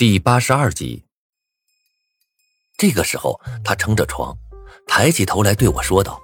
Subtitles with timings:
[0.00, 1.04] 第八十二集。
[2.78, 4.34] 这个时候，他撑着床，
[4.86, 6.18] 抬起头来对我说道：“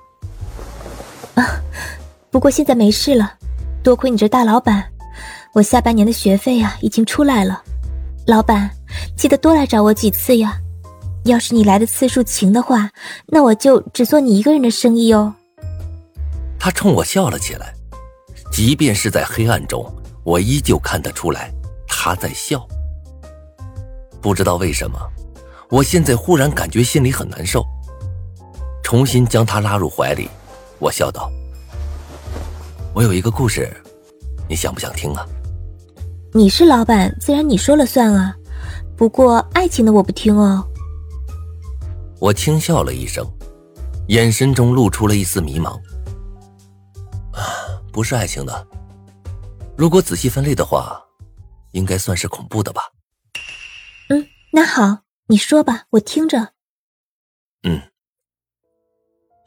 [1.36, 1.60] 啊，
[2.31, 3.34] 不过现在没事了，
[3.83, 4.91] 多亏你这大老板，
[5.52, 7.62] 我下半年的学费呀已经出来了。
[8.27, 8.70] 老板，
[9.14, 10.56] 记得多来找我几次呀。
[11.27, 12.90] 要是你来的次数勤的话，
[13.27, 15.34] 那我就只做你一个人的生意哦。”
[16.58, 17.74] 他冲我笑了起来，
[18.50, 19.84] 即便是在黑暗中，
[20.24, 21.52] 我依旧看得出来
[21.86, 22.66] 他在笑。
[24.27, 24.98] 不知道为什么，
[25.71, 27.64] 我现在忽然感觉心里很难受。
[28.82, 30.29] 重新将他拉入怀里，
[30.80, 31.30] 我笑道
[32.93, 33.73] ：“我有一个故事，
[34.49, 35.25] 你想不想听啊？”
[36.35, 38.35] 你是老板，自然你说了算啊。
[38.97, 40.66] 不过爱情的我不听哦。
[42.19, 43.24] 我轻笑了一声，
[44.09, 45.74] 眼神中露出了一丝迷茫。
[47.30, 48.66] 啊，不是爱情的。
[49.77, 51.01] 如果仔细分类的话，
[51.71, 52.83] 应该算是恐怖的吧。
[54.56, 56.52] 那好，你说吧，我听着。
[57.65, 57.79] 嗯，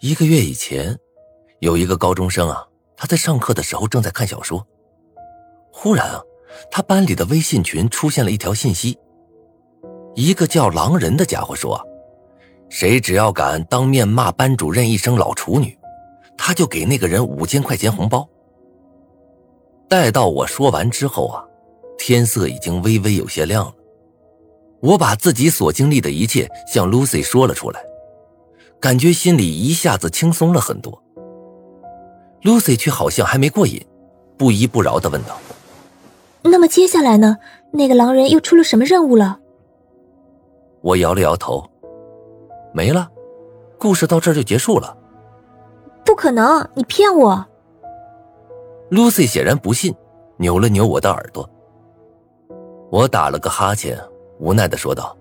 [0.01, 0.95] 一个月以前，
[1.61, 4.63] 有一个高中生啊，他在上课的时候正在看小说，
[5.73, 6.21] 忽然啊，
[6.69, 8.99] 他班里的微信群出现了一条信息，
[10.13, 11.83] 一个叫狼人的家伙说，
[12.69, 15.75] 谁只要敢当面骂班主任一声老处女，
[16.38, 18.29] 他就给那个人五千块钱红包。
[19.88, 21.44] 待到我说完之后啊，
[21.97, 23.73] 天色已经微微有些亮了。
[24.81, 27.81] 我把自己所经历的一切向 Lucy 说了出来，
[28.80, 31.03] 感觉心里一下子轻松了很多。
[32.44, 33.85] Lucy 却好像还没过瘾，
[34.38, 35.38] 不依不饶的问道
[36.44, 37.38] ：“那么接下来呢？
[37.72, 39.39] 那个狼人又出了什么任务了？”
[40.81, 41.61] 我摇了摇头
[42.73, 43.09] ：“没了，
[43.77, 44.97] 故事到这儿就结束了。
[46.05, 47.45] ”“不可能，你骗我
[48.89, 49.94] ！”Lucy 显然不信，
[50.38, 51.47] 扭了扭我的耳朵。
[52.89, 54.00] 我打了个哈欠。
[54.39, 55.15] 无奈的说道：“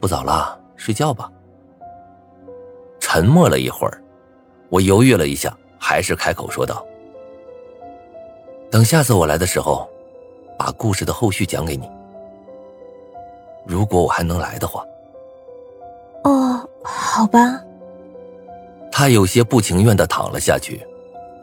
[0.00, 1.30] 不早了，睡觉吧。”
[3.00, 4.02] 沉默了一会儿，
[4.68, 6.84] 我犹豫了一下，还是开口说道
[8.70, 9.88] ：“等下次我来的时候，
[10.58, 11.90] 把故事的后续讲给你。
[13.66, 14.84] 如果我还能来的话。
[16.24, 17.60] ”“哦，好吧。”
[18.92, 20.84] 他有些不情愿的躺了下去，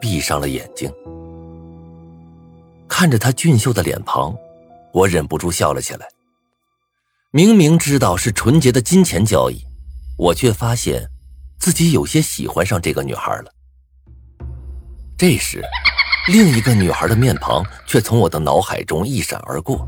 [0.00, 0.92] 闭上了眼睛，
[2.86, 4.36] 看着他俊秀的脸庞，
[4.92, 6.06] 我忍不住笑了起来。
[7.30, 9.62] 明明知道是纯洁的金钱交易，
[10.16, 11.06] 我却发现
[11.58, 13.52] 自己有些喜欢上这个女孩了。
[15.18, 15.62] 这时，
[16.28, 19.86] 另一个女孩的面庞却从我的脑海中一闪而过，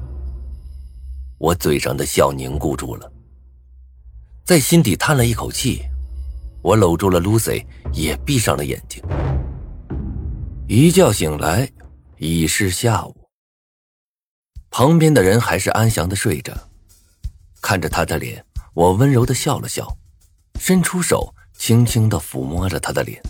[1.38, 3.10] 我嘴上的笑凝固住了，
[4.44, 5.82] 在心底叹了一口气。
[6.60, 9.02] 我搂住了 Lucy，也闭上了眼睛。
[10.68, 11.66] 一觉醒来，
[12.18, 13.16] 已是下午，
[14.68, 16.52] 旁边的人还是安详的睡着。
[17.60, 18.44] 看着他的脸，
[18.74, 19.86] 我温柔的笑了笑，
[20.58, 23.22] 伸出手，轻轻的抚摸着他的脸。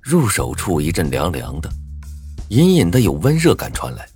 [0.00, 1.68] 入手处一阵凉凉的，
[2.50, 4.06] 隐隐的有温热感传来。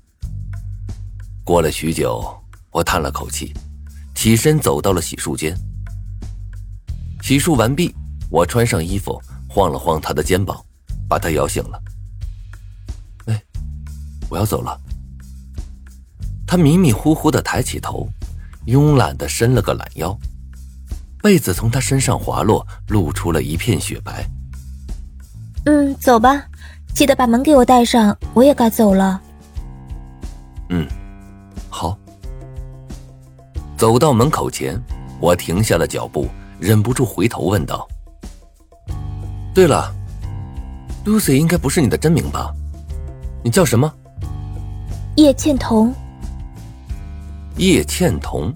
[1.43, 2.39] 过了许久，
[2.71, 3.53] 我叹了口气，
[4.15, 5.57] 起身走到了洗漱间。
[7.23, 7.95] 洗漱完毕，
[8.31, 10.65] 我穿上衣服，晃了晃他的肩膀，
[11.09, 11.83] 把他摇醒了。
[13.27, 13.43] 哎，
[14.29, 14.81] 我要走了。
[16.47, 18.09] 他迷迷糊糊的抬起头。
[18.71, 20.17] 慵懒的伸了个懒腰，
[21.21, 24.25] 被子从他身上滑落，露出了一片雪白。
[25.65, 26.45] 嗯，走吧，
[26.95, 29.21] 记得把门给我带上，我也该走了。
[30.69, 30.87] 嗯，
[31.69, 31.99] 好。
[33.77, 34.81] 走到门口前，
[35.21, 36.29] 我停下了脚步，
[36.61, 37.89] 忍不住回头问道
[39.53, 39.93] ：“对了
[41.05, 42.55] ，Lucy 应该不是你的真名吧？
[43.43, 43.93] 你叫什么？”
[45.17, 45.93] 叶倩彤。
[47.57, 48.55] 叶倩彤，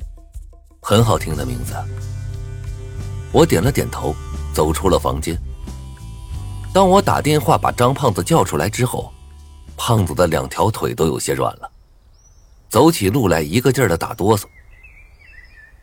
[0.81, 1.75] 很好听的名字。
[3.33, 4.15] 我点了点头，
[4.55, 5.37] 走出了房间。
[6.73, 9.13] 当我打电话把张胖子叫出来之后，
[9.77, 11.71] 胖子的两条腿都有些软了，
[12.69, 14.45] 走起路来一个劲儿的打哆嗦。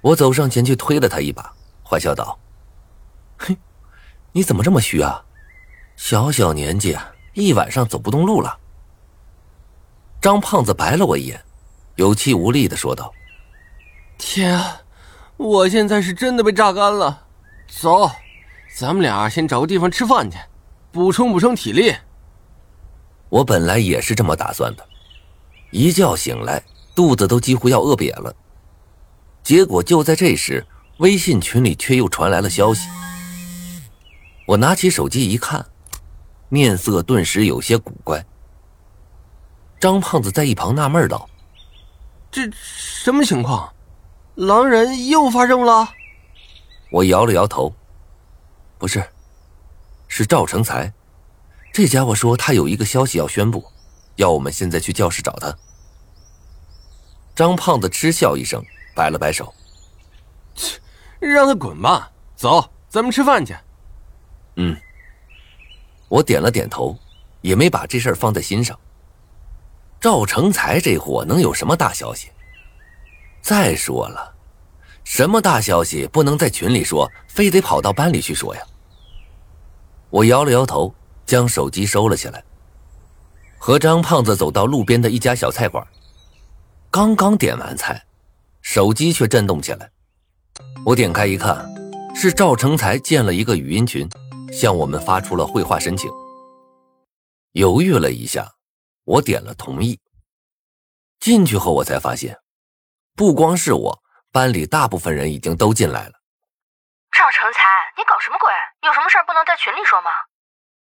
[0.02, 1.54] 我走上前去推了他一把，
[1.84, 2.40] 坏笑道
[3.38, 3.56] ：“嘿，
[4.32, 5.24] 你怎么这么虚啊？
[5.96, 6.98] 小小年纪，
[7.34, 8.58] 一晚上走不动路了。”
[10.20, 11.40] 张胖子白了我一眼。
[12.02, 13.14] 有气无力的说道
[14.18, 14.82] ：“天啊，
[15.38, 17.28] 我现在是真的被榨干了。
[17.68, 18.10] 走，
[18.76, 20.36] 咱们俩先找个地方吃饭去，
[20.92, 21.96] 补充补充体力。”
[23.30, 24.84] 我本来也是这么打算的，
[25.70, 26.64] 一觉醒来
[26.96, 28.36] 肚子都几乎要饿瘪了。
[29.44, 30.66] 结果就在这时，
[30.98, 32.90] 微信群里却又传来了消息。
[34.48, 35.64] 我拿起手机一看，
[36.50, 38.26] 面色顿时有些古怪。
[39.80, 41.28] 张胖子在一旁纳闷道。
[42.32, 43.74] 这什么情况？
[44.36, 45.94] 狼人又发生了？
[46.90, 47.74] 我摇了摇头，
[48.78, 49.06] 不是，
[50.08, 50.92] 是赵成才，
[51.74, 53.70] 这家伙说他有一个消息要宣布，
[54.16, 55.54] 要我们现在去教室找他。
[57.36, 58.64] 张胖子嗤笑一声，
[58.96, 59.54] 摆了摆手
[60.56, 60.80] ：“切，
[61.20, 63.56] 让他滚吧，走，咱们吃饭去。”
[64.56, 64.76] 嗯，
[66.08, 66.98] 我点了点头，
[67.42, 68.78] 也没把这事儿放在心上。
[70.02, 72.30] 赵成才这货能有什么大消息？
[73.40, 74.34] 再说了，
[75.04, 78.62] 什么大消息不能在群里说，非得跑到班里去说呀？
[80.10, 80.92] 我摇了摇头，
[81.24, 82.44] 将手机收了起来，
[83.60, 85.86] 和张胖子走到路边的一家小菜馆。
[86.90, 88.04] 刚刚点完菜，
[88.62, 89.88] 手机却震动起来。
[90.84, 91.64] 我点开一看，
[92.16, 94.10] 是赵成才建了一个语音群，
[94.52, 96.10] 向我们发出了会话申请。
[97.54, 98.52] 犹豫了一下，
[99.12, 100.00] 我点了同意。
[101.20, 102.38] 进去后，我才发现。
[103.14, 106.14] 不光是我，班里大部分人已经都进来了。
[107.12, 107.60] 赵成才，
[107.98, 108.50] 你搞什么鬼？
[108.88, 110.10] 有什么事儿不能在群里说吗？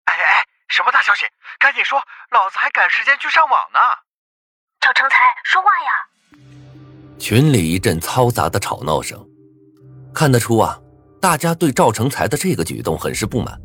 [0.05, 1.27] 哎哎，什么大消息？
[1.59, 3.79] 赶紧说，老子还赶时间去上网呢。
[4.81, 5.91] 赵成才，说话呀！
[7.19, 9.23] 群里一阵嘈杂的吵闹声，
[10.15, 10.81] 看得出啊，
[11.21, 13.61] 大家对赵成才的这个举动很是不满。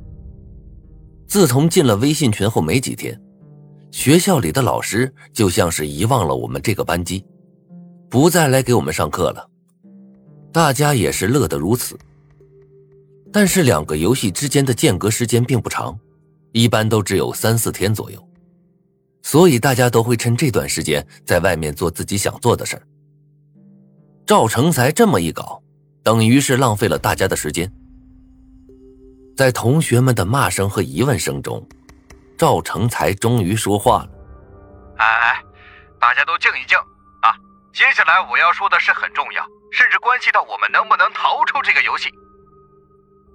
[1.28, 3.18] 自从进了微信群后没几天，
[3.92, 7.24] 学校里的老师就像是遗忘了我们这个班级。
[8.10, 9.50] 不再来给我们上课了，
[10.52, 11.98] 大家也是乐得如此。
[13.32, 15.98] 但是两个游戏之间的间隔时间并不长，
[16.52, 18.22] 一般都只有三四天左右，
[19.22, 22.84] 所以大家都会趁这段时间在外面做自己想做的事儿。
[24.26, 25.62] 赵成才这么一搞，
[26.04, 27.72] 等于是浪费了大家的时间。
[29.38, 31.66] 在同学们的骂声和疑问声中，
[32.42, 34.10] 赵成才终于说话了
[34.98, 35.44] ：“哎哎，
[36.00, 36.76] 大家都静一静
[37.22, 37.38] 啊。”
[37.72, 42.10] 接下来我要说的是很重要，甚至关系到我们能不能逃出这个游戏。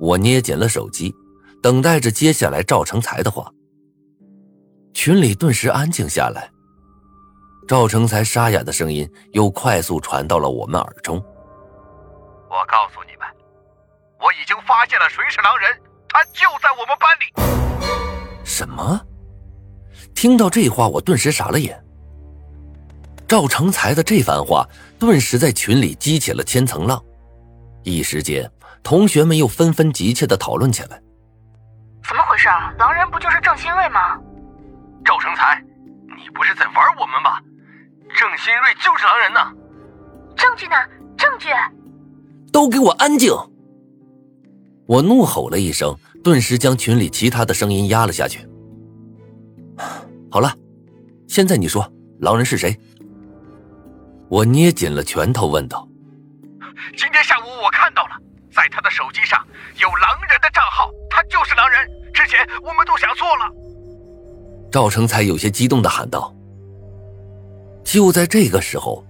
[0.00, 1.14] 我捏紧了手机，
[1.62, 3.48] 等待着接下来赵成才的话。
[4.92, 6.50] 群里顿时安静下来，
[7.68, 11.16] 赵成才沙哑的声音又快速传到了我们耳中
[12.50, 13.28] ：“我告诉你们，
[14.18, 17.32] 我已经发现了谁是狼人，他就在我们班里。”
[18.56, 18.98] 什么？
[20.14, 21.78] 听到这话，我顿时傻了眼。
[23.28, 24.66] 赵成才的这番话
[24.98, 26.98] 顿时在群里激起了千层浪，
[27.82, 28.50] 一时间，
[28.82, 30.98] 同学们又纷纷急切的讨论起来。
[32.08, 32.72] 怎么回事啊？
[32.78, 34.16] 狼人不就是郑新瑞吗？
[35.04, 35.62] 赵成才，
[36.16, 37.38] 你不是在玩我们吧？
[38.16, 39.40] 郑新瑞就是狼人呢！
[40.34, 40.76] 证据呢？
[41.18, 41.48] 证据！
[42.50, 43.34] 都给我安静！
[44.86, 48.48] 我怒吼了一声，顿时将群里其他的声音压了下去。
[50.30, 50.54] 好了，
[51.26, 51.90] 现在你说，
[52.20, 52.78] 狼人是谁？
[54.28, 55.88] 我捏紧了拳头，问道
[56.96, 58.10] ：“今天下午我看到了，
[58.52, 59.44] 在他的手机上
[59.80, 61.88] 有狼人的账号，他就是狼人。
[62.12, 63.52] 之前我们都想错了。”
[64.70, 66.34] 赵成才有些激动的喊道。
[67.84, 69.04] 就在这个时候，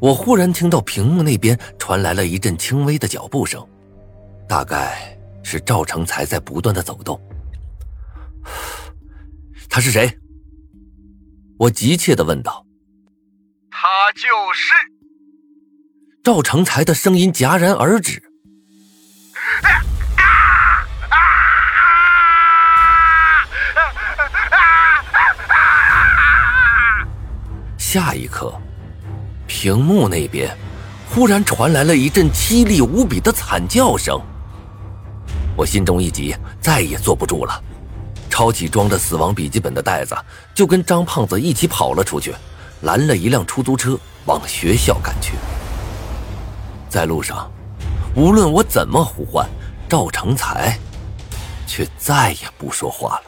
[0.00, 3.66] 我忽然听到屏幕那边传来了一阵轻微的脚步声，
[4.48, 7.20] 大概是赵成才在不断的走动。
[9.68, 10.18] 他是谁？
[11.58, 12.64] 我急切的问道。
[13.70, 14.20] 他就
[14.52, 14.72] 是
[16.22, 18.22] 赵成才的声音戛然而止。
[27.76, 28.52] 下一刻，
[29.46, 30.54] 屏幕那边
[31.08, 34.20] 忽然传来了一阵凄厉无比的惨叫声。
[35.56, 37.62] 我心中一急，再也坐不住了，
[38.28, 40.14] 抄起装着死亡笔记本的袋子，
[40.54, 42.34] 就跟张胖子一起跑了出去。
[42.82, 45.32] 拦了一辆出租车往学校赶去，
[46.90, 47.50] 在路上，
[48.14, 49.48] 无论我怎么呼唤
[49.88, 50.78] 赵成才，
[51.66, 53.22] 却再也不说话了。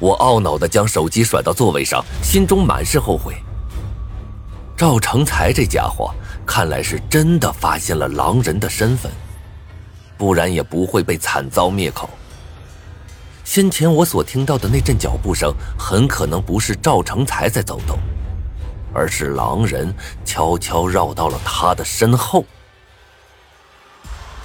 [0.00, 3.36] 我懊恼的将手机甩到座位上，心中满是后悔。
[4.76, 6.12] 赵成才这家伙
[6.44, 9.12] 看来是真的发现了狼人的身份，
[10.20, 12.10] 不然也不会被惨遭灭口。
[13.42, 17.98] 先前我所听到的那阵脚步声，很可能不是赵成才在走动，
[18.92, 19.90] 而是狼人
[20.22, 22.44] 悄悄绕到了他的身后。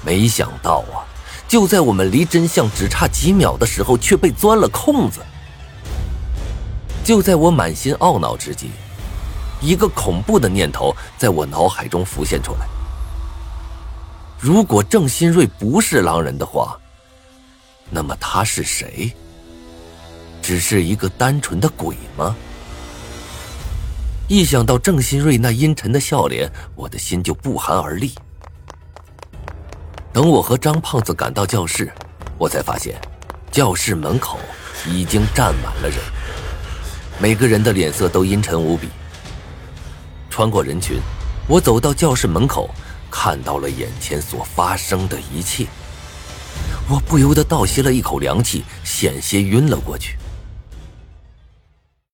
[0.01, 1.03] 没想到啊，
[1.46, 5.20] 就在我们离真相只差几秒的时候，却被钻了空子。
[7.03, 8.72] 就在我满心懊恼之际，
[9.60, 12.65] 一个恐怖的念头在我脑海中浮现出来：
[14.46, 16.80] 如果郑新瑞不是狼人的话。
[17.90, 19.12] 那么他是谁？
[20.40, 22.36] 只是一个单纯的鬼吗？
[24.28, 28.14] 一想到郑新瑞那阴沉的笑脸，我的心就不寒而栗。
[30.14, 31.92] 等我和张胖子赶到教室，
[32.38, 33.02] 我才发现，
[33.52, 34.38] 教室门口
[34.88, 35.98] 已经站满了人，
[37.18, 38.90] 每个人的脸色都阴沉无比。
[40.30, 41.00] 穿过人群，
[41.48, 42.70] 我走到教室门口，
[43.17, 45.65] 看到了眼前所发生的一切，
[46.89, 50.17] 我不由得倒吸了一口凉气，险些晕了过去。